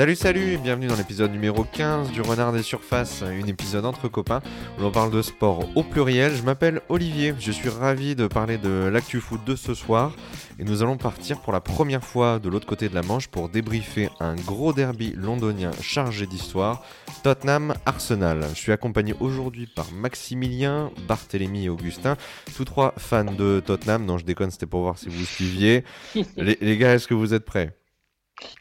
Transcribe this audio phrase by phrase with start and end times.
[0.00, 4.08] Salut salut et bienvenue dans l'épisode numéro 15 du Renard des Surfaces, un épisode entre
[4.08, 4.40] copains
[4.78, 6.34] où l'on parle de sport au pluriel.
[6.34, 10.16] Je m'appelle Olivier, je suis ravi de parler de l'actu foot de ce soir
[10.58, 13.50] et nous allons partir pour la première fois de l'autre côté de la Manche pour
[13.50, 16.82] débriefer un gros derby londonien chargé d'histoire,
[17.22, 18.46] Tottenham-Arsenal.
[18.54, 22.16] Je suis accompagné aujourd'hui par Maximilien, Barthélémy et Augustin,
[22.56, 24.06] tous trois fans de Tottenham.
[24.06, 25.84] Non je déconne, c'était pour voir si vous suiviez.
[26.38, 27.76] les, les gars, est-ce que vous êtes prêts?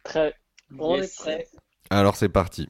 [0.04, 0.34] Très
[0.78, 1.48] On est prêt.
[1.90, 2.70] Alors c'est parti.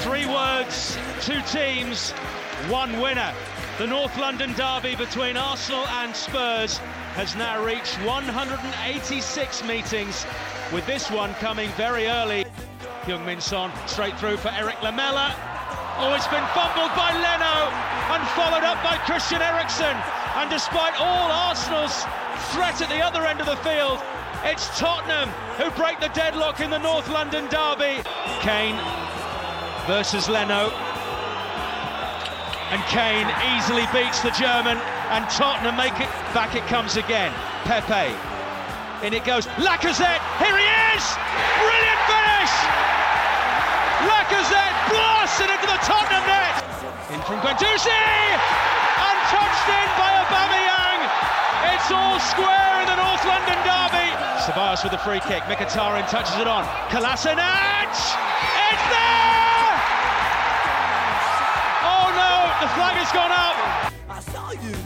[0.00, 2.12] Three words, two teams,
[2.68, 3.32] one winner.
[3.78, 6.78] The North London derby between Arsenal and Spurs
[7.14, 10.26] has now reached 186 meetings,
[10.72, 12.44] with this one coming very early.
[13.06, 15.32] Young Min Son straight through for Eric Lamella.
[15.98, 19.94] Oh, it's been fumbled by Leno and followed up by Christian Eriksen.
[20.34, 22.02] And despite all Arsenal's
[22.50, 24.02] threat at the other end of the field,
[24.42, 28.02] it's Tottenham who break the deadlock in the North London derby.
[28.42, 28.74] Kane
[29.86, 30.74] versus Leno.
[32.70, 34.78] And Kane easily beats the German,
[35.10, 36.54] and Tottenham make it back.
[36.54, 37.32] It comes again.
[37.66, 38.14] Pepe.
[39.06, 39.46] In it goes.
[39.58, 40.22] Lacazette.
[40.38, 41.04] Here he is.
[41.62, 42.54] Brilliant finish.
[44.06, 46.39] Lacazette blasted into the Tottenham net.
[47.30, 47.94] From Guendouzi.
[47.94, 50.98] And touched in by Aubameyang.
[51.72, 54.10] It's all square in the North London derby.
[54.42, 55.44] Ceballos with the free kick.
[55.44, 56.64] Mkhitaryan touches it on.
[56.90, 57.86] Kolasinac.
[57.86, 59.70] It's there.
[61.86, 63.89] Oh no, the flag has gone up.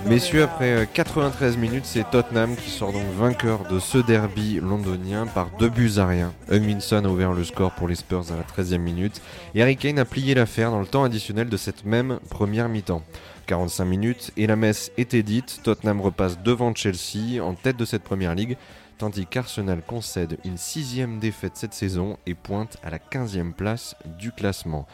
[0.07, 5.27] Messieurs, après euh, 93 minutes, c'est Tottenham qui sort donc vainqueur de ce derby londonien
[5.27, 6.35] par deux buts à rien.
[6.51, 9.23] Hugminson a ouvert le score pour les Spurs à la 13e minute
[9.55, 13.03] et Harry Kane a plié l'affaire dans le temps additionnel de cette même première mi-temps.
[13.47, 18.05] 45 minutes et la messe était dite, Tottenham repasse devant Chelsea en tête de cette
[18.05, 18.59] première ligue,
[18.99, 24.33] tandis qu'Arsenal concède une sixième défaite cette saison et pointe à la 15e place du
[24.33, 24.87] classement.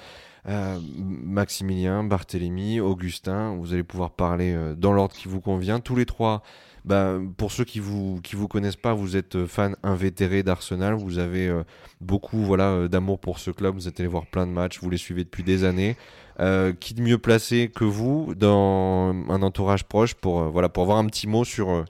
[0.49, 5.81] Euh, Maximilien, Barthélémy, Augustin, vous allez pouvoir parler euh, dans l'ordre qui vous convient.
[5.81, 6.43] Tous les trois,
[6.85, 10.95] bah, pour ceux qui vous qui vous connaissent pas, vous êtes euh, fan invétéré d'Arsenal,
[10.95, 11.53] vous avez
[12.01, 14.97] beaucoup voilà d'amour pour ce club, vous êtes allé voir plein de matchs, vous les
[14.97, 15.97] suivez depuis des années.
[16.81, 21.05] Qui de mieux placé que vous dans un entourage proche pour voilà pour avoir un
[21.05, 21.85] petit mot sur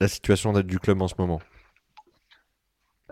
[0.00, 1.40] la situation du club en ce moment?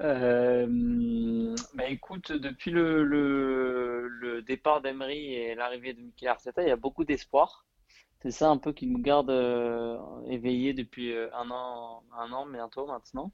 [0.00, 6.77] Euh, bah écoute, depuis le, départ d'Emery et l'arrivée de Mikel Arteta, il y a
[6.77, 7.66] beaucoup d'espoir.
[8.22, 12.47] C'est ça un peu qui nous garde euh, éveillés depuis euh, un an, un an
[12.47, 13.33] bientôt maintenant.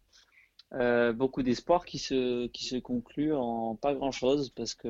[0.73, 4.89] Euh, beaucoup d'espoir qui se, qui se conclut en pas grand-chose parce que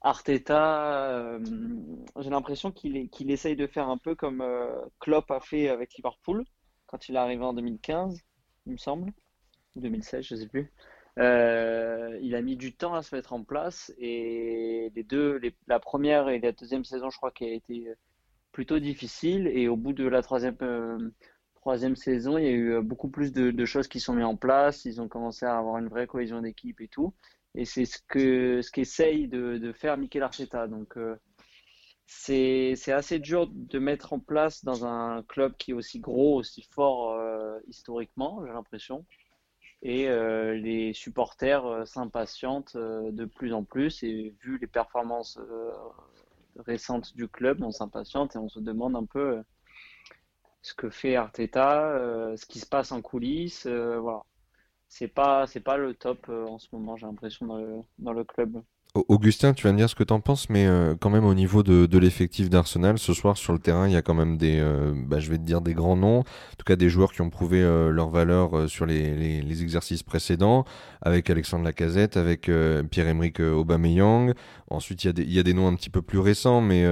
[0.00, 1.38] Arteta,
[2.18, 4.44] j'ai l'impression qu'il qu'il essaye de faire un peu comme
[4.98, 6.44] Klopp a fait avec Liverpool
[6.86, 8.20] quand il est arrivé en 2015,
[8.66, 9.12] il me semble,
[9.76, 10.72] 2016, je sais plus.
[11.18, 15.78] Euh, il a mis du temps à se mettre en place et les deux, la
[15.78, 17.92] première et la deuxième saison, je crois, qui a été
[18.52, 19.48] plutôt difficile.
[19.48, 20.98] Et au bout de la troisième, euh,
[21.94, 24.84] saison, il y a eu euh, beaucoup plus de, choses qui sont mises en place.
[24.84, 27.14] Ils ont commencé à avoir une vraie cohésion d'équipe et tout.
[27.54, 30.68] Et c'est ce que ce qu'essaye de, faire Mikel Arteta.
[30.68, 31.16] Donc euh,
[32.06, 36.62] c'est assez dur de mettre en place dans un club qui est aussi gros, aussi
[36.70, 39.04] fort euh, historiquement, j'ai l'impression.
[39.82, 44.02] Et euh, les supporters euh, s'impatientent euh, de plus en plus.
[44.04, 45.38] Et vu les performances
[46.56, 49.42] récentes du club, on s'impatiente et on se demande un peu
[50.62, 51.98] ce que fait Arteta,
[52.36, 53.66] ce qui se passe en coulisses.
[53.66, 54.22] voilà.
[54.88, 58.24] C'est pas, c'est pas le top en ce moment, j'ai l'impression, dans le, dans le
[58.24, 58.62] club.
[58.94, 61.32] Au- Augustin, tu vas me dire ce que t'en penses, mais euh, quand même au
[61.32, 64.58] niveau de, l'effectif d'Arsenal, ce soir sur le terrain, il y a quand même des,
[64.60, 67.22] euh, bah, je vais te dire des grands noms, en tout cas des joueurs qui
[67.22, 70.66] ont prouvé euh, leur valeur sur les, exercices précédents,
[71.00, 72.50] avec Alexandre Lacazette, avec
[72.90, 74.34] Pierre-Emerick Aubameyang.
[74.68, 76.60] Ensuite, il y, a des, il y a des noms un petit peu plus récents,
[76.60, 76.84] mais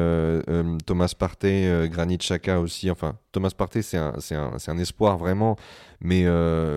[0.87, 2.91] Thomas Partey, Granit Xhaka aussi.
[2.91, 5.56] Enfin, Thomas Partey, c'est un, espoir vraiment,
[6.00, 6.25] mais,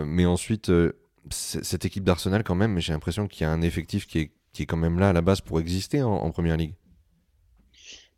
[0.06, 0.72] mais ensuite,
[1.30, 4.64] cette équipe d'Arsenal quand même, j'ai l'impression qu'il y a un effectif qui est qui
[4.64, 6.76] est quand même là à la base pour exister en, en première ligue.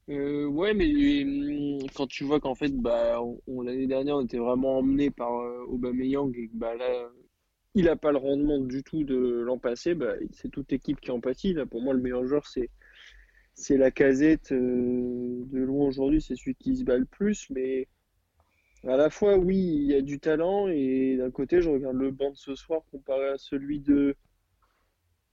[0.09, 4.77] Euh, ouais, mais hum, quand tu vois qu'en fait, bah, l'année dernière, on était vraiment
[4.79, 7.09] emmené par euh, Aubameyang et que bah, là,
[7.73, 11.11] il a pas le rendement du tout de l'an passé, bah, c'est toute l'équipe qui
[11.11, 11.55] en pâtit.
[11.71, 12.69] Pour moi, le meilleur joueur, c'est
[13.55, 17.49] c'est la casette de loin aujourd'hui, c'est celui qui se bat le plus.
[17.49, 17.87] Mais
[18.83, 22.11] à la fois, oui, il y a du talent et d'un côté, je regarde le
[22.11, 24.15] banc de ce soir comparé à celui de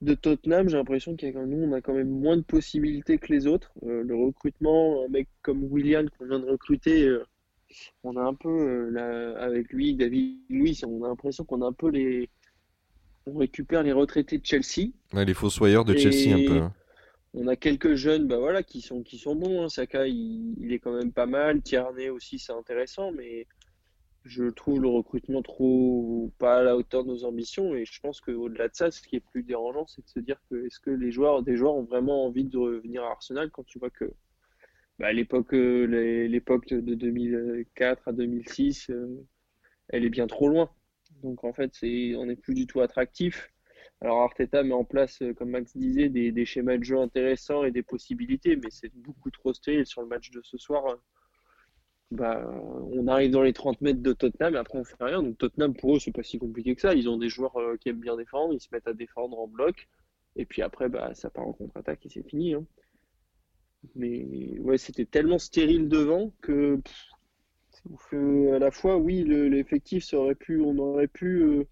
[0.03, 2.41] de Tottenham, j'ai l'impression qu'il y a quand- nous, on a quand même moins de
[2.41, 3.71] possibilités que les autres.
[3.83, 7.25] Euh, le recrutement, un mec comme Willian qu'on vient de recruter, euh,
[8.03, 8.95] on a un peu,
[9.39, 12.29] avec lui, David Louis, on a l'impression qu'on a un peu les.
[13.25, 14.91] On récupère les retraités de Chelsea.
[15.13, 16.57] les fossoyeurs de Chelsea un peu.
[16.57, 16.73] Hein.
[17.33, 19.63] On a quelques jeunes bah voilà, qui, sont, qui sont bons.
[19.63, 19.69] Hein.
[19.69, 21.61] Saka, il, est quand même pas mal.
[21.61, 23.11] Tierney aussi, c'est intéressant.
[23.11, 23.47] Mais
[24.25, 27.75] je trouve le recrutement trop pas à la hauteur de nos ambitions.
[27.75, 30.41] Et je pense qu'au-delà de ça, ce qui est plus dérangeant, c'est de se dire
[30.49, 33.65] que est-ce que les joueurs, des joueurs ont vraiment envie de revenir à Arsenal quand
[33.65, 34.13] tu vois que
[34.99, 39.25] bah, l'époque, euh, l'époque de 2004 à 2006, euh,
[39.89, 40.69] elle est bien trop loin.
[41.21, 43.51] Donc en fait, on n'est plus du tout attractif.
[44.01, 47.71] Alors Arteta met en place, euh, comme Max disait, des, schémas de jeu intéressants et
[47.71, 50.97] des possibilités, mais c'est beaucoup trop stérile sur le match de ce soir.
[52.11, 52.47] Bah,
[52.91, 55.23] on arrive dans les 30 mètres de Tottenham et après on fait rien.
[55.23, 56.93] Donc Tottenham pour eux c'est pas si compliqué que ça.
[56.93, 59.47] Ils ont des joueurs euh, qui aiment bien défendre, ils se mettent à défendre en
[59.47, 59.87] bloc
[60.35, 62.53] et puis après bah ça part en contre-attaque et c'est fini.
[62.53, 62.65] Hein.
[63.95, 66.79] Mais ouais c'était tellement stérile devant que,
[68.53, 71.67] à la fois oui l'effectif pu on aurait pu euh,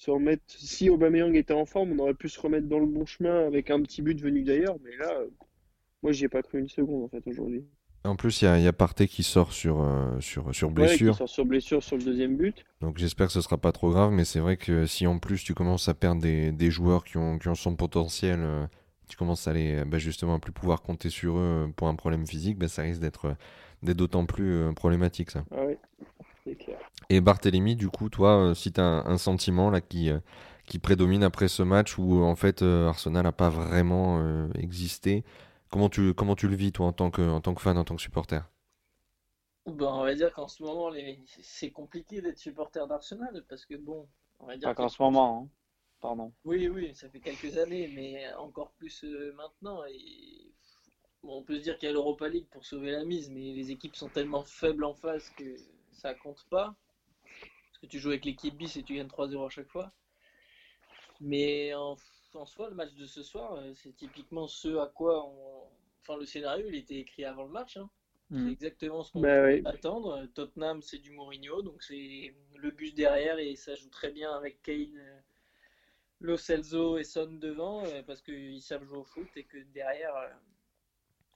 [0.00, 0.42] se remettre.
[0.46, 3.70] Si Aubameyang était en forme, on aurait pu se remettre dans le bon chemin avec
[3.70, 4.78] un petit but venu d'ailleurs.
[4.82, 5.24] Mais là,
[6.02, 7.66] moi, j'y ai pas cru une seconde en fait aujourd'hui.
[8.04, 11.08] En plus, il y, a, y qui sort sur, euh, sur, sur blessure.
[11.08, 12.64] Ouais, qui sort sur blessure sur le deuxième but.
[12.80, 15.44] Donc j'espère que ce sera pas trop grave, mais c'est vrai que si en plus
[15.44, 18.66] tu commences à perdre des, des joueurs qui ont, qui ont son potentiel, euh,
[19.08, 22.26] tu commences à les, bah, justement à plus pouvoir compter sur eux pour un problème
[22.26, 23.36] physique, bah, ça risque d'être
[23.82, 25.44] d'autant plus euh, problématique ça.
[25.52, 25.74] Ah oui,
[26.44, 26.78] c'est clair.
[27.10, 30.20] Et Barthélemy, du coup, toi, euh, si tu as un, sentiment là qui, euh,
[30.66, 34.22] qui prédomine après ce match où en fait euh, Arsenal n'a pas vraiment
[34.54, 35.24] existé,
[35.70, 37.84] comment tu, comment tu le vis toi en tant que, en tant que fan, en
[37.84, 38.40] tant que supporter?
[39.66, 41.20] Ben, on va dire qu'en ce moment, les...
[41.42, 44.08] c'est compliqué d'être supporter d'Arsenal parce que bon,
[44.38, 44.68] on va dire.
[44.68, 45.48] Pas qu'en ce moment, hein.
[46.00, 46.32] pardon.
[46.44, 49.04] Oui, oui, ça fait quelques années, mais encore plus
[49.36, 49.84] maintenant.
[49.88, 50.52] Et
[51.22, 53.70] on peut se dire qu'il y a l'Europa League pour sauver la mise, mais les
[53.70, 55.56] équipes sont tellement faibles en face que
[55.92, 56.74] ça compte pas
[57.80, 59.92] que tu joues avec l'équipe bis et tu gagnes 3-0 à chaque fois.
[61.20, 61.96] Mais en,
[62.46, 65.59] soi, le match de ce soir, euh, c'est typiquement ce à quoi on...
[66.00, 67.76] Enfin, le scénario, il était écrit avant le match.
[67.76, 67.90] Hein.
[68.30, 68.48] C'est mm.
[68.48, 70.26] exactement ce qu'on bah peut attendre.
[70.34, 74.62] Tottenham, c'est du Mourinho, donc c'est le bus derrière et ça joue très bien avec
[74.62, 75.20] Kane, euh,
[76.20, 80.14] Lo Celso et Son devant euh, parce qu'ils savent jouer au foot et que derrière,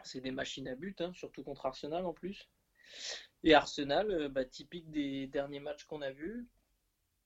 [0.05, 2.49] c'est des machines à but, hein, surtout contre Arsenal en plus.
[3.43, 6.46] Et Arsenal, euh, bah, typique des derniers matchs qu'on a vus,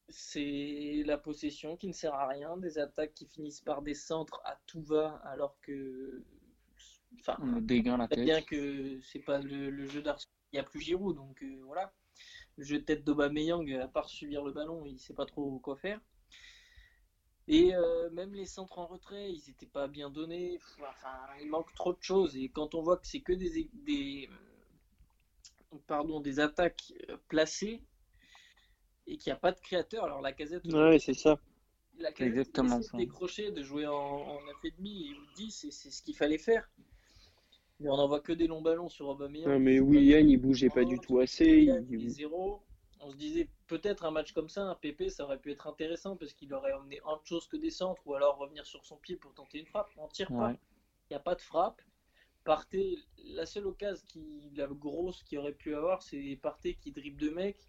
[0.08, 4.40] c'est la possession qui ne sert à rien, des attaques qui finissent par des centres
[4.44, 6.24] à tout va, alors que.
[7.20, 8.24] Enfin, on la tête.
[8.24, 10.32] bien que c'est pas le, jeu d'Arsenal.
[10.52, 11.92] Il n'y a plus Giroud, donc euh, voilà.
[12.56, 15.58] Le jeu de tête d'Aubameyang, à part subir le ballon, il ne sait pas trop
[15.58, 16.00] quoi faire.
[17.48, 20.58] Et euh, même les centres en retrait, ils n'étaient pas bien donnés.
[20.80, 22.36] Enfin, il manque trop de choses.
[22.36, 24.28] Et quand on voit que c'est que des, des,
[25.86, 27.82] pardon, des attaques euh, placées
[29.06, 30.04] et qu'il n'y a pas de créateur.
[30.04, 30.64] Alors la casette.
[30.66, 31.38] Ouais, c'est ça.
[31.98, 32.96] La casette Exactement ça.
[32.96, 36.68] décrocher, de jouer en, en 9,5 ou 10, c'est ce qu'il fallait faire.
[37.80, 39.48] Mais on n'en voit que des longs ballons sur Aubameyang.
[39.48, 41.68] Non, mais William, il bougeait pas du tout assez.
[41.90, 42.10] Il...
[42.10, 42.62] Zéro.
[43.00, 46.16] On se disait peut-être un match comme ça, un PP, ça aurait pu être intéressant
[46.16, 49.14] parce qu'il aurait emmené autre chose que des centres ou alors revenir sur son pied
[49.14, 49.88] pour tenter une frappe.
[49.96, 50.52] On tire pas.
[50.52, 51.80] Il n'y a pas de frappe.
[52.44, 57.20] Partey, la seule occasion qui, la grosse qu'il aurait pu avoir, c'est Partey qui dribble
[57.20, 57.68] deux mecs.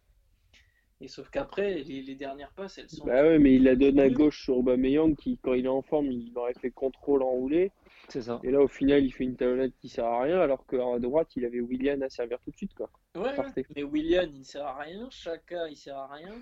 [1.01, 3.05] Et sauf qu'après, les, dernières passes, elles sont.
[3.05, 5.81] Bah ouais, mais il la donne à gauche sur Aubameyang qui, quand il est en
[5.81, 7.71] forme, il aurait fait contrôle enroulé.
[8.09, 8.41] C'est ça.
[8.43, 11.29] Et là, au final, il fait une talonnade qui sert à rien, alors qu'à droite,
[11.37, 12.89] il avait William à servir tout de suite, quoi.
[13.15, 13.31] Ouais,
[13.75, 15.07] mais William, il ne sert à rien.
[15.09, 16.33] Chaka, il sert à rien.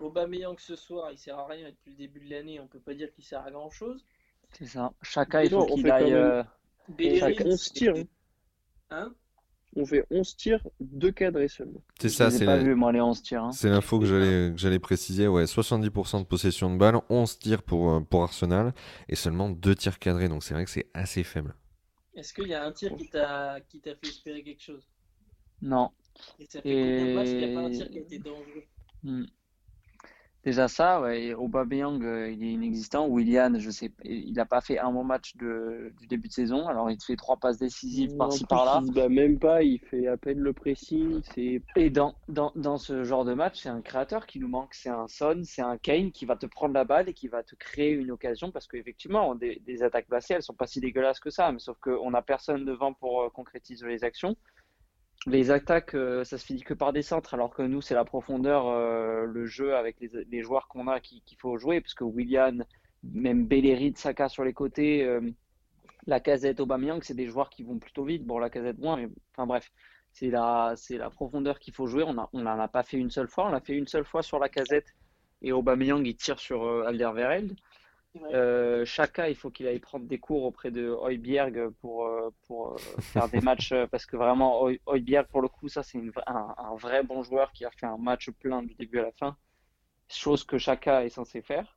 [0.00, 1.70] Aubameyang, ce soir, il sert à rien.
[1.70, 4.04] depuis le début de l'année, on peut pas dire qu'il sert à grand chose.
[4.50, 4.92] C'est ça.
[5.02, 6.14] Chaka, il faut qu'il aille.
[6.14, 6.42] Euh,
[6.88, 7.94] on 11 tirs.
[7.96, 8.04] Hein.
[8.90, 9.14] hein?
[9.76, 11.82] On fait 11 tirs, 2 cadrés seulement.
[12.00, 13.44] C'est ça, c'est pas vu, moi, les 11 tirs.
[13.44, 13.52] Hein.
[13.52, 15.28] C'est l'info que j'allais, j'allais préciser.
[15.28, 18.72] Ouais, 70% de possession de balle, 11 tirs pour, euh, pour Arsenal
[19.08, 20.28] et seulement 2 tirs cadrés.
[20.28, 21.54] Donc c'est vrai que c'est assez faible.
[22.14, 24.86] Est-ce qu'il y a un tir qui t'a, qui t'a fait espérer quelque chose?
[25.60, 25.90] Non.
[26.38, 28.18] Et ça fait combien de matchs qu'il n'y a pas un tir qui a été
[28.18, 28.64] dangereux?
[29.02, 29.24] Hmm.
[30.44, 31.32] Déjà ça, ouais.
[31.32, 33.08] Aubameyang, euh, il est inexistant.
[33.08, 36.68] Willian, je sais, il n'a pas fait un bon match de, du début de saison.
[36.68, 38.82] Alors il fait trois passes décisives par-ci par-là.
[38.84, 41.22] Il se même pas, il fait à peine le pressing.
[41.36, 44.74] Et dans, dans, dans ce genre de match, c'est un créateur qui nous manque.
[44.74, 47.42] C'est un Son, c'est un Kane qui va te prendre la balle et qui va
[47.42, 51.20] te créer une occasion parce qu'effectivement, des, des attaques placées, elles sont pas si dégueulasses
[51.20, 51.50] que ça.
[51.52, 54.36] Mais sauf qu'on n'a personne devant pour euh, concrétiser les actions
[55.26, 58.04] les attaques, euh, ça se finit que par des centres, alors que nous, c'est la
[58.04, 62.64] profondeur, euh, le jeu avec les, joueurs qu'on a qu'il faut jouer, parce que William,
[63.02, 65.20] même Bellerin, Saka sur les côtés, euh,
[66.06, 68.24] la casette, Aubameyang, c'est des joueurs qui vont plutôt vite.
[68.24, 69.72] Bon, la casette moins, mais enfin bref,
[70.12, 72.02] c'est la, c'est la profondeur qu'il faut jouer.
[72.02, 73.46] On n'en on a pas fait une seule fois.
[73.46, 74.94] On l'a fait une seule fois sur la casette
[75.42, 77.56] et Aubameyang il tire sur Alderweireld.
[78.32, 82.72] Euh, Chaka, il faut qu'il aille prendre des cours auprès de Højbjerg pour, euh, pour
[82.72, 86.76] euh, faire des matchs parce que vraiment Højbjerg pour le coup ça c'est un, un
[86.76, 89.36] vrai bon joueur qui a fait un match plein du début à la fin,
[90.08, 91.76] chose que Chaka est censé faire.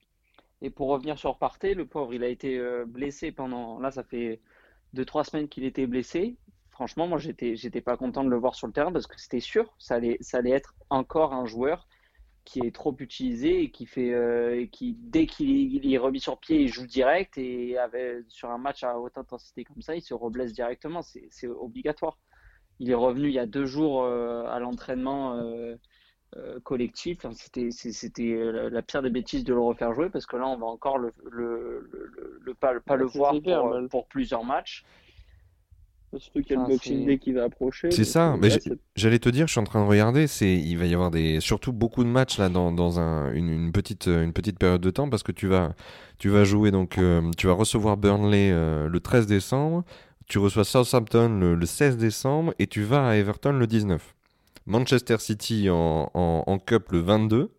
[0.61, 4.39] Et pour revenir sur Partey, le pauvre il a été blessé pendant là ça fait
[4.93, 6.35] deux trois semaines qu'il était blessé.
[6.69, 9.39] Franchement moi j'étais j'étais pas content de le voir sur le terrain parce que c'était
[9.39, 11.87] sûr ça allait ça allait être encore un joueur
[12.47, 16.39] qui est trop utilisé et qui fait euh, et qui dès qu'il est, remis sur
[16.39, 20.01] pied il joue direct et avec, sur un match à haute intensité comme ça il
[20.01, 21.01] se reblesse directement.
[21.01, 22.17] C'est obligatoire.
[22.79, 25.75] Il est revenu il y a deux jours euh, à l'entraînement euh,
[26.63, 27.25] collectif.
[27.33, 28.39] C'était c'était
[28.69, 31.13] la, pire des bêtises de le refaire jouer parce que là on va encore le,
[31.29, 34.85] le, le, le- le- pas, le c'est voir pour, pour plusieurs matchs
[36.17, 37.91] Surtout qu'il y a Enfin, le Boxing c'est- Day qui va approcher.
[37.91, 38.49] C'est ça, euh, mais
[38.95, 41.39] J'allais te dire, je suis en train de regarder, c'est il va y avoir des
[41.41, 44.89] surtout beaucoup de matchs là dans, dans un, une, une petite une petite période de
[44.89, 45.75] temps parce que tu vas
[46.17, 49.83] tu vas jouer donc euh, tu vas recevoir Burnley euh, le 13 décembre,
[50.27, 54.15] tu reçois Southampton le, le 16 décembre et tu vas à Everton le 19.
[54.65, 57.51] Manchester City en, en, en cup le 22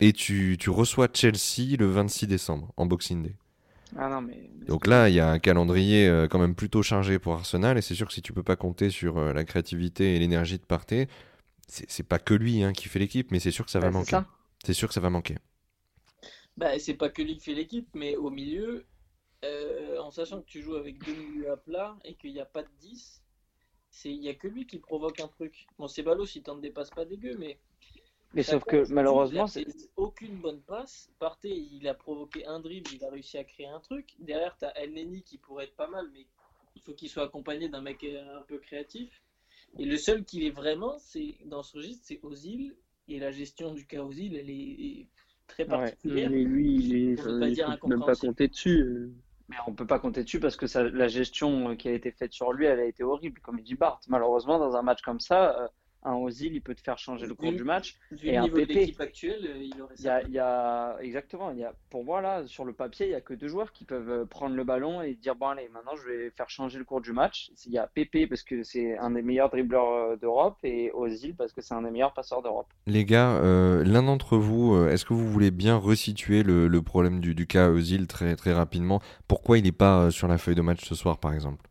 [0.00, 3.34] et tu, tu reçois Chelsea le 26 décembre en Boxing Day.
[3.94, 7.18] Ah non mais Donc là, il y a un calendrier euh, quand même plutôt chargé
[7.18, 10.16] pour Arsenal, et c'est sûr que si tu peux pas compter sur euh, la créativité
[10.16, 11.08] et l'énergie de Partey,
[11.68, 13.98] c'est pas que lui hein, qui fait l'équipe, mais c'est sûr que ça va bah,
[13.98, 14.18] manquer.
[14.64, 15.36] C'est sûr que ça va manquer.
[16.56, 18.86] Bah, c'est pas que lui qui fait l'équipe, mais au milieu,
[19.44, 22.46] euh, en sachant que tu joues avec deux milieux à plat et qu'il n'y a
[22.46, 23.22] pas de 10,
[23.90, 25.66] c'est il y a que lui qui provoque un truc.
[25.78, 27.58] Bon, c'est Balos, il t'en dépasse pas dégueu, mais
[28.36, 29.66] mais sauf que malheureusement il a c'est
[29.96, 31.10] aucune bonne passe.
[31.18, 34.14] Partey, il a provoqué un dribble, il a réussi à créer un truc.
[34.20, 36.26] Derrière, t'as El Neni qui pourrait être pas mal, mais
[36.74, 39.22] il faut qu'il soit accompagné d'un mec euh, un peu créatif.
[39.78, 42.76] Et le seul qui l'est vraiment, c'est dans ce registre, c'est Ozil.
[43.08, 45.06] Et la gestion du cas Ozil, elle est
[45.46, 45.70] très Ouais.
[45.78, 46.30] particulière.
[46.30, 48.80] Mais lui, il est, On peut enfin, pas il dire faut même pas compter dessus.
[48.82, 49.10] euh.
[49.48, 52.10] Mais on peut pas compter dessus parce que ça, la gestion euh, qui a été
[52.10, 54.00] faite sur lui, elle a été horrible, comme il dit Bart.
[54.08, 55.68] Malheureusement, dans un match comme ça, euh,
[56.06, 57.96] un Ozil, il peut te faire changer le cours Vu- du match.
[58.12, 58.74] Vu Et le un niveau de PP.
[58.74, 62.20] l'équipe actuelle, euh, il aurait y a, y a exactement, il y a, pour moi
[62.20, 64.64] là, sur le papier, il y a que deux joueurs qui peuvent euh, prendre le
[64.64, 67.50] ballon et dire bon allez, maintenant je vais faire changer le cours du match.
[67.66, 71.34] Il y a Pepe parce que c'est un des meilleurs dribbleurs euh, d'Europe et Ozil
[71.34, 72.68] parce que c'est un des meilleurs passeurs d'Europe.
[72.86, 77.20] Les gars, euh, l'un d'entre vous, est-ce que vous voulez bien resituer le, le problème
[77.20, 79.00] du, du cas Özil très, très rapidement?
[79.28, 81.66] Pourquoi il n'est pas sur la feuille de match ce soir, par exemple?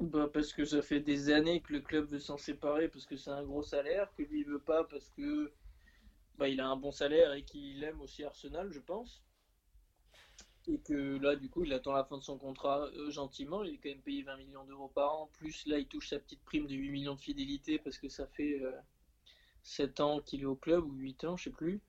[0.00, 3.16] Bah, parce que ça fait des années que le club veut s'en séparer parce que
[3.16, 5.52] c'est un gros salaire, que lui il veut pas parce que
[6.36, 9.22] bah, il a un bon salaire et qu'il aime aussi Arsenal, je pense.
[10.68, 13.64] Et que là, du coup, il attend la fin de son contrat euh, gentiment.
[13.64, 15.30] Il est quand même payé 20 millions d'euros par an.
[15.32, 18.26] Plus là, il touche sa petite prime de 8 millions de fidélité parce que ça
[18.26, 18.70] fait euh,
[19.62, 21.80] 7 ans qu'il est au club ou 8 ans, je sais plus.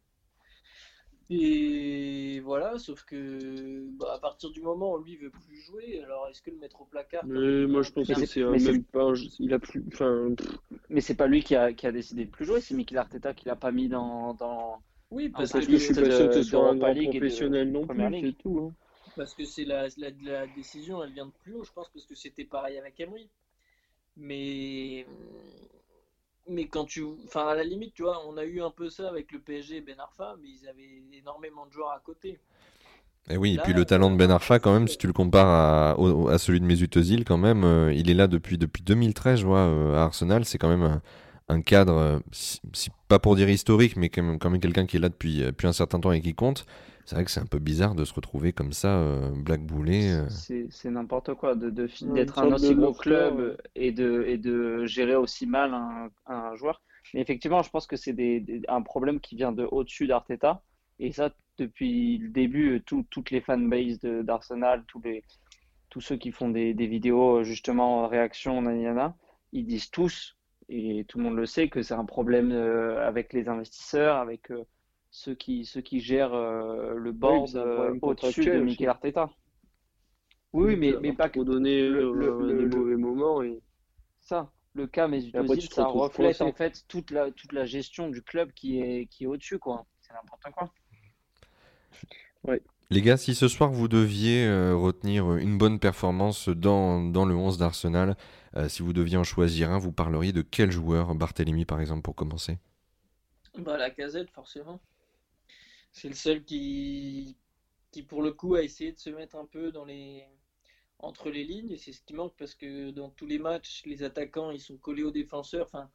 [1.32, 6.28] Et voilà, sauf que bah, à partir du moment où lui veut plus jouer, alors
[6.28, 9.14] est-ce que le mettre au placard Mais moi, je pense que c'est- même pas.
[9.40, 9.84] Il a plus.
[9.94, 10.30] Enfin,
[10.90, 13.34] Mais c'est pas lui qui a, qui a décidé de plus jouer, c'est Mikel Arteta
[13.34, 14.80] qui l'a pas mis dans, dans...
[15.12, 17.72] Oui, parce, parce que, que je suis pas sûr que ce soit un grand professionnel
[17.72, 18.60] non plus, c'est tout.
[18.60, 18.74] hein.
[19.16, 22.06] parce que c'est la, la, la décision, elle vient de plus haut, je pense, parce
[22.06, 23.30] que c'était pareil avec Emery.
[24.18, 25.06] Mais,
[26.50, 29.10] mais quand tu, enfin à la limite, tu vois, on a eu un peu ça
[29.10, 32.40] avec le PSG et Ben Arfa, mais ils avaient énormément de joueurs à côté.
[33.30, 35.14] Et oui, et puis le talent de Ben euh, Arfa, quand même, si tu le
[35.14, 38.58] compares à, au- à celui de Mesut Özil, quand même, euh, il est là depuis,
[38.58, 40.46] depuis 2013, je vois, euh, à Arsenal.
[40.46, 41.02] C'est quand même un,
[41.48, 44.88] un cadre, euh, si, si- pas pour dire historique, mais quand même, quand même quelqu'un
[44.88, 46.66] qui est là depuis, depuis un certain temps et qui compte.
[47.10, 50.12] C'est vrai que c'est un peu bizarre de se retrouver comme ça, euh, blackboulé.
[50.12, 50.28] euh.
[50.30, 54.86] C'est c'est n'importe quoi de, de d'être un aussi gros club et de, et de
[54.86, 56.84] gérer aussi mal un, un joueur.
[57.16, 60.62] Mais effectivement, je pense que c'est des, des- un problème qui vient de au-dessus d'Arteta.
[61.00, 65.24] Et ça, depuis le début, euh, tout- toutes les fanbases de- d'Arsenal, tous les,
[65.90, 69.16] tous ceux qui font des, des vidéos, euh, justement, réaction, nanana,
[69.52, 70.38] ils disent tous,
[70.70, 74.52] et tout le monde le sait, que c'est un problème euh, avec les investisseurs, avec
[74.52, 74.64] euh,
[75.12, 78.60] ceux qui, ceux qui gèrent euh, le board euh, au-dessus de.
[78.62, 79.30] Mikel Arteta.
[80.54, 83.42] Oui, oui, mais, mais pas que le- euh, le- le- des le- mauvais moments.
[83.44, 83.62] Et...
[84.22, 84.52] ça.
[84.74, 85.08] Le cas
[85.68, 86.44] te ça reflète coincé.
[86.44, 89.86] en fait toute la, toute la gestion du club qui est, qui est au-dessus, quoi.
[90.02, 90.72] C'est n'importe quoi.
[92.92, 97.36] Les gars, si ce soir vous deviez euh, retenir une bonne performance dans, dans le
[97.36, 98.16] 11 d'Arsenal,
[98.58, 101.14] euh, si vous deviez en choisir un, vous parleriez de quel joueur?
[101.16, 102.58] Barthélemy, par exemple, pour commencer
[103.60, 104.82] Bah, la casette, forcément.
[105.92, 107.38] C'est le seul qui,
[107.92, 110.26] qui, pour le coup, a essayé de se mettre un peu dans les,
[111.00, 114.04] entre les lignes et c'est ce qui manque parce que dans tous les matchs, les
[114.04, 115.66] attaquants ils sont collés aux défenseurs.
[115.66, 115.90] Enfin,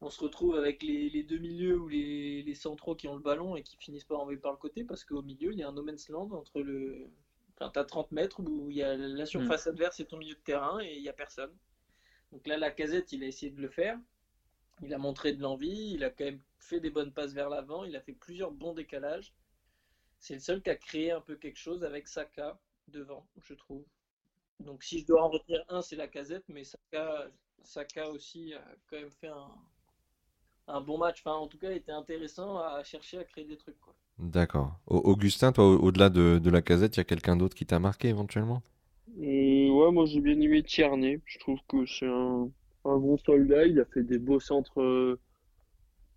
[0.00, 3.62] on se retrouve avec les, deux milieux ou les, centraux qui ont le ballon et
[3.62, 5.82] qui finissent par envoyer par le côté parce qu'au milieu il y a un no
[5.82, 7.10] man's land entre le.
[7.54, 9.70] Enfin, t'as 30 mètres où il y a la surface mm.
[9.70, 11.52] adverse et ton milieu de terrain et il n'y a personne.
[12.32, 13.98] Donc là, la casette, il a essayé de le faire.
[14.82, 17.84] Il a montré de l'envie, il a quand même fait des bonnes passes vers l'avant,
[17.84, 19.34] il a fait plusieurs bons décalages.
[20.18, 23.84] C'est le seul qui a créé un peu quelque chose avec Saka devant, je trouve.
[24.60, 27.28] Donc si je dois en retenir un, c'est la casette, mais Saka,
[27.62, 29.30] Saka aussi a quand même fait
[30.68, 31.22] un, bon match.
[31.24, 33.76] Enfin, en tout cas, il était intéressant à chercher à créer des trucs.
[34.18, 34.78] D'accord.
[34.86, 38.62] Augustin, toi, au-delà de, la casette, il y a quelqu'un d'autre qui t'a marqué éventuellement?
[39.20, 41.20] Euh, Ouais, moi j'ai bien aimé Tierney.
[41.24, 42.50] Je trouve que c'est un,
[42.84, 43.66] un bon soldat.
[43.66, 44.80] Il a fait des beaux centres.
[44.80, 45.20] Euh,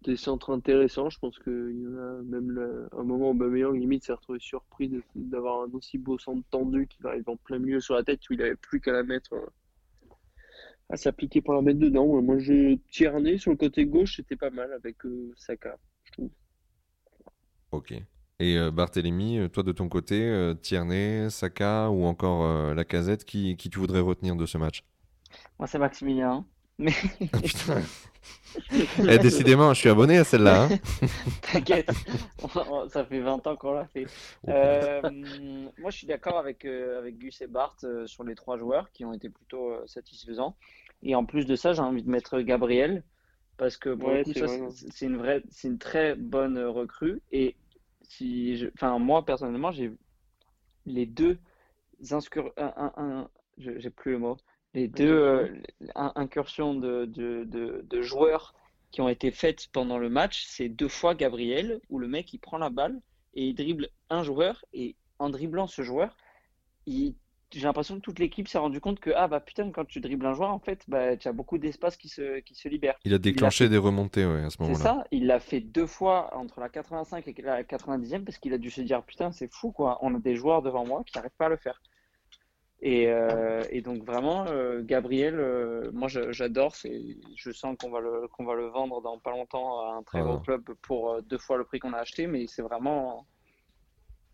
[0.06, 1.10] des centres intéressants.
[1.10, 4.92] Je pense qu'il y en a même un moment où Bameyang limite s'est retrouvé surpris
[5.16, 8.34] d'avoir un aussi beau centre tendu qui arrive en plein milieu sur la tête où
[8.34, 9.46] il avait plus qu'à la mettre euh,
[10.90, 12.22] à s'appliquer pour la mettre dedans.
[12.22, 16.30] Moi, je Tierney sur le côté gauche, c'était pas mal avec euh, Saka, je trouve.
[17.72, 17.94] Ok.
[18.40, 23.70] Et euh, Barthélemy, toi de ton côté, Tierney, Saka ou encore la casette, qui, qui
[23.70, 24.84] tu voudrais retenir de ce match?
[25.58, 26.46] Moi, c'est Maximilien.
[26.78, 26.94] Mais...
[27.34, 27.40] Ah,
[29.10, 30.66] eh, décidément, je suis abonné à celle-là.
[30.66, 30.70] Hein.
[31.42, 31.92] T'inquiète,
[32.90, 34.06] ça fait 20 ans qu'on l'a fait.
[34.48, 35.02] Euh,
[35.78, 38.92] moi, je suis d'accord avec, euh, avec Gus et Bart euh, sur les trois joueurs
[38.92, 40.56] qui ont été plutôt satisfaisants.
[41.04, 43.04] Et en plus de ça, j'ai envie de mettre Gabriel
[43.58, 44.12] parce que pour
[44.92, 47.22] c'est une vraie, c'est une très bonne recrue.
[47.32, 47.56] Et
[48.02, 48.68] si, je...
[48.76, 49.92] enfin, moi personnellement, j'ai
[50.86, 51.38] les deux
[52.12, 52.52] inscur...
[52.58, 54.38] un, un, j'ai plus le mot
[54.76, 55.48] les deux euh,
[55.96, 58.54] incursions de, de, joueurs
[58.92, 62.40] qui ont été faites pendant le match, c'est deux fois Gabriel, où le mec il
[62.40, 63.00] prend la balle
[63.34, 66.16] et il dribble un joueur, et en dribblant ce joueur,
[66.88, 70.26] j'ai l'impression que toute l'équipe s'est rendu compte que ah bah putain quand tu dribbles
[70.26, 72.96] un joueur en fait bah tu as beaucoup d'espace qui se qui se libère.
[73.06, 74.78] Il a déclenché des remontées ouais, à ce moment-là.
[74.78, 78.54] C'est ça, il l'a fait deux fois entre la 85 et la 90e parce qu'il
[78.54, 81.18] a dû se dire putain c'est fou quoi, on a des joueurs devant moi qui
[81.18, 81.82] n'arrivent pas à le faire.
[82.86, 86.76] Euh, et, donc vraiment, euh, Gabriel, euh, moi j'adore.
[87.36, 90.22] Je sens qu'on va le qu'on va le vendre dans pas longtemps à un très
[90.22, 92.28] gros club pour deux fois le prix qu'on a acheté.
[92.28, 93.26] Mais c'est vraiment,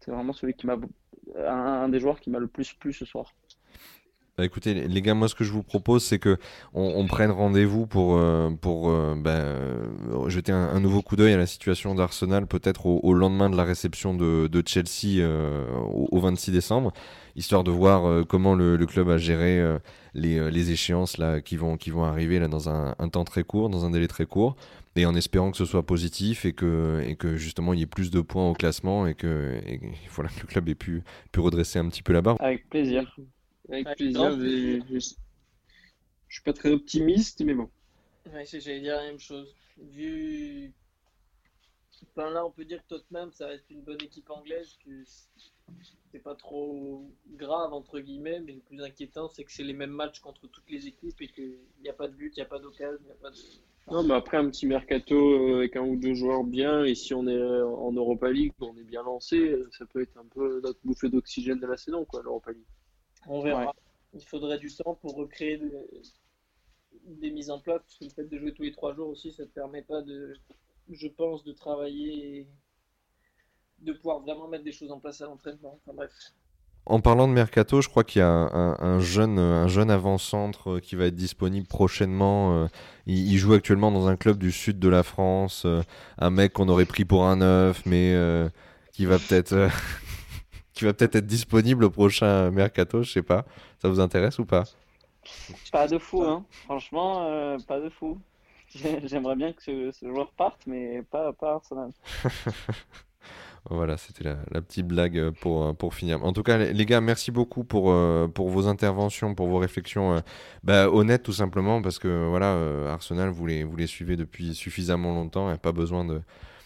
[0.02, 0.78] c'est vraiment celui qui m'a
[1.38, 3.34] un, des joueurs qui m'a le plus plu ce soir.
[4.42, 6.38] Bah écoutez les gars, moi ce que je vous propose c'est que
[6.74, 8.20] on, prenne rendez-vous pour,
[8.60, 9.44] pour bah,
[10.30, 14.16] jeter un, nouveau coup d'œil à la situation d'Arsenal peut-être au, lendemain de la réception
[14.16, 15.24] de, Chelsea
[15.94, 16.92] au, au, 26 décembre
[17.36, 19.78] histoire de voir euh, comment le, club a géré euh,
[20.16, 23.70] euh, les, échéances là, qui, vont, qui vont arriver là, dans un, temps très court,
[23.70, 24.56] dans un délai très court,
[24.96, 27.88] et en espérant que ce soit positif et que, et que justement il y ait
[27.88, 29.60] plus de points au classement et que,
[30.12, 32.36] voilà, que le club ait pu, pu redresser un petit peu la barre.
[32.40, 33.16] Avec plaisir.
[33.72, 34.32] Avec plaisir.
[34.32, 35.00] Je,
[36.30, 37.70] suis pas très optimiste, mais bon.
[38.32, 39.54] Ouais, j'allais dire la même chose.
[39.78, 40.72] Vu.
[42.16, 44.78] là, on peut dire que Tottenham, ça reste une bonne équipe anglaise.
[44.86, 45.04] Que
[46.12, 49.92] c'est pas trop grave entre guillemets, mais le plus inquiétant c'est que c'est les mêmes
[49.92, 52.50] matchs contre toutes les équipes et qu'il n'y a pas de but, il n'y a
[52.50, 53.38] pas d'occasion, il n'y a pas de.
[53.90, 57.14] Non, mais après un petit mercato euh, avec un ou deux joueurs bien, et si
[57.14, 60.80] on est en Europa League, on est bien lancé, ça peut être un peu notre
[60.84, 62.64] bouffée d'oxygène de la saison, quoi, l'Europa League.
[63.28, 63.74] On verra.
[64.14, 65.62] Il faudrait du temps pour recréer
[67.06, 69.32] des mises en place, parce que le fait de jouer tous les trois jours aussi,
[69.32, 70.34] ça ne te permet pas de,
[70.90, 72.48] je pense, de travailler
[73.80, 75.80] de pouvoir vraiment mettre des choses en place à l'entraînement.
[75.82, 76.12] Enfin, bref.
[76.88, 80.96] En parlant de mercato, je crois qu'il y a un, jeune, un jeune avant-centre qui
[80.96, 82.56] va être disponible prochainement.
[82.56, 82.68] Euh,
[83.06, 85.64] il, joue actuellement dans un club du sud de la France.
[85.66, 85.84] Euh,
[86.18, 88.50] un mec qu'on aurait pris pour un neuf, mais euh,
[88.94, 89.70] qui va peut-être,
[90.82, 93.04] qui va peut-être être disponible au prochain mercato.
[93.04, 93.46] Je sais pas.
[93.80, 94.64] Ça vous intéresse ou pas?
[95.72, 96.44] Pas de fou, hein.
[96.66, 98.18] Franchement, pas de fou.
[99.06, 101.92] J'aimerais bien que ce, joueur parte, mais pas, pas Arsenal.
[103.70, 106.26] Voilà, c'était la, petite blague euh, pour, euh, pour finir.
[106.26, 110.24] En tout cas, les gars, merci beaucoup pour, euh, pour vos interventions, pour vos réflexions
[110.64, 112.58] bah, honnêtes tout simplement, parce que voilà,
[112.92, 116.22] Arsenal, vous les, vous les suivez depuis suffisamment longtemps, il n'y a pas besoin de,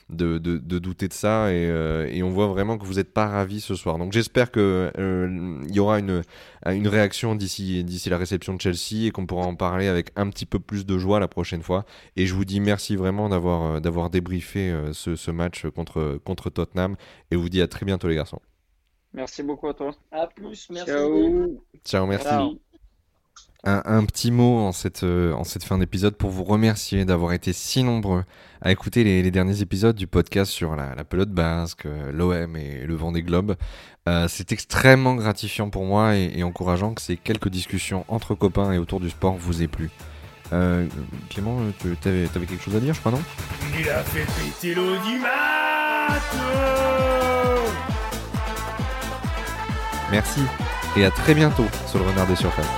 [0.10, 3.28] de, de, douter de ça et, euh, et, on voit vraiment que vous n'êtes pas
[3.28, 3.98] ravis ce soir.
[3.98, 6.22] Donc j'espère qu'il euh, y aura une,
[6.66, 10.30] une réaction d'ici, d'ici la réception de Chelsea et qu'on pourra en parler avec un
[10.30, 11.86] petit peu plus de joie la prochaine fois.
[12.16, 16.50] Et je vous dis merci vraiment d'avoir, euh, d'avoir débriefé ce, ce, match contre, contre
[16.50, 16.96] Tottenham
[17.32, 18.40] et vous dis à très bientôt les garçons.
[19.14, 19.92] Merci beaucoup à toi.
[20.12, 20.92] À plus, merci.
[20.92, 21.64] Ciao.
[21.84, 22.60] Ciao, merci.
[23.66, 27.52] Un, petit mot en cette, euh, en cette fin d'épisode pour vous remercier d'avoir été
[27.52, 28.24] si nombreux
[28.62, 32.96] à écouter les, derniers épisodes du podcast sur la, pelote basque, euh, l'OM et le
[32.96, 33.56] vent des globes.
[34.08, 38.78] Euh, c'est extrêmement gratifiant pour moi et, encourageant que ces quelques discussions entre copains et
[38.78, 39.90] autour du sport vous aient plu.
[41.30, 43.22] Clément, tu avais, quelque chose à dire, je crois, non?
[43.80, 45.28] Il a fait péter l'audimat
[50.12, 50.42] Merci
[50.96, 52.70] et à très bientôt sur le Renard des Surfaces.